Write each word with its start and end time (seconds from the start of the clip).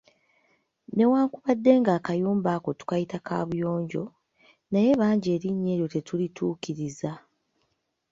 Newankubadde 0.95 1.71
nga 1.81 1.91
akayumba 1.97 2.49
ako 2.57 2.69
tukayita 2.79 3.17
kaabuyonjo, 3.25 4.03
naye 4.71 4.91
bangi 4.99 5.27
erinnya 5.35 5.73
lyako 5.79 5.91
tetulituukiriza. 5.93 7.11